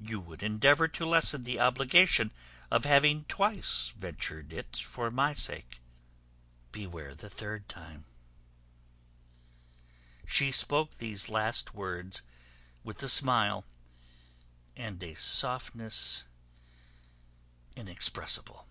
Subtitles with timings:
[0.00, 2.30] You would endeavour to lessen the obligation
[2.70, 5.80] of having twice ventured it for my sake.
[6.72, 8.06] Beware the third time."
[10.26, 12.22] She spoke these last words
[12.82, 13.66] with a smile,
[14.76, 16.24] and a softness
[17.76, 18.66] inexpressible.